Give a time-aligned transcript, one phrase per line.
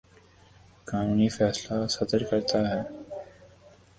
[0.87, 2.81] قانونی فیصلہ صادر کرتا ہے